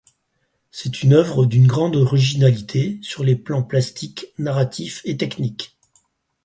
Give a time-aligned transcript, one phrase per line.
[0.71, 5.77] C'est une œuvre d'une grande originalité sur les plans plastique, narratif et technique.